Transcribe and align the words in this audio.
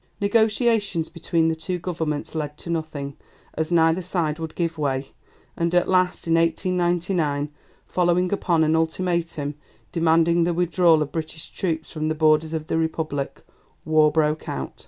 Negotiations 0.19 1.09
between 1.09 1.47
the 1.47 1.55
two 1.55 1.77
Governments 1.77 2.33
led 2.33 2.57
to 2.57 2.71
nothing, 2.71 3.17
as 3.53 3.71
neither 3.71 4.01
side 4.01 4.39
would 4.39 4.55
give 4.55 4.79
way, 4.79 5.11
and 5.55 5.75
at 5.75 5.87
last, 5.87 6.25
in 6.27 6.33
1899, 6.33 7.49
following 7.85 8.33
upon 8.33 8.63
an 8.63 8.75
ultimatum 8.75 9.53
demanding 9.91 10.43
the 10.43 10.55
withdrawal 10.55 11.03
of 11.03 11.11
British 11.11 11.51
troops 11.51 11.91
from 11.91 12.07
the 12.07 12.15
borders 12.15 12.51
of 12.53 12.65
the 12.65 12.79
Republic, 12.79 13.45
war 13.85 14.11
broke 14.11 14.49
out. 14.49 14.79